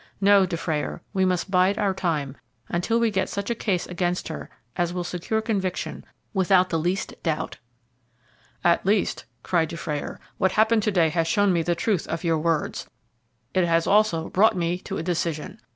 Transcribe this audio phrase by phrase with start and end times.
[0.19, 2.35] No, Dufrayer, we must bide our time
[2.69, 7.13] until we get such a case against her as will secure conviction without the least
[7.21, 7.59] doubt."
[8.63, 12.39] "At least," cried Dufrayer, "what happened to day has shown me the truth of your
[12.39, 12.89] words
[13.53, 15.59] it has also brought me to a decision.